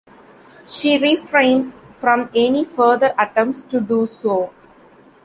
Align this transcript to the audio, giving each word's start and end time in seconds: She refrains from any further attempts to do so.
She 0.65 0.97
refrains 0.97 1.83
from 1.99 2.31
any 2.33 2.65
further 2.65 3.13
attempts 3.19 3.61
to 3.61 3.79
do 3.79 4.07
so. 4.07 4.49